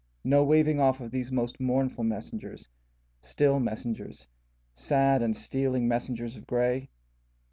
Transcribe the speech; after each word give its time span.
no 0.23 0.43
waving 0.43 0.79
off 0.79 0.99
of 0.99 1.11
these 1.11 1.31
most 1.31 1.59
mournful 1.59 2.03
messengers, 2.03 2.67
still 3.21 3.59
messengers, 3.59 4.27
sad 4.73 5.21
and 5.21 5.35
stealing 5.35 5.87
messengers 5.87 6.35
of 6.35 6.47
grey? 6.47 6.89